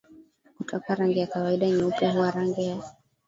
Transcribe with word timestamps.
kutoka 0.57 0.95
rangi 0.95 1.19
ya 1.19 1.27
kawaida 1.27 1.69
nyeupe 1.69 2.11
kuwa 2.11 2.31
rangi 2.31 2.65
ya 2.67 2.77